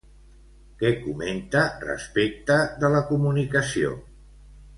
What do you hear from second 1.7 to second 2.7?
respecte